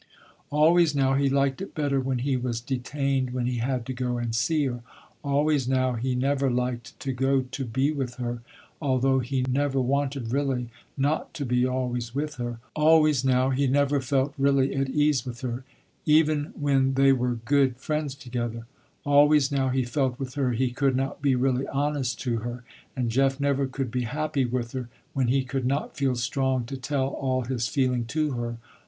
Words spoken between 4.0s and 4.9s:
and see her.